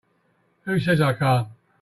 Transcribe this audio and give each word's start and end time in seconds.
Who 0.63 0.79
says 0.79 0.99
I 0.99 1.13
can't? 1.13 1.47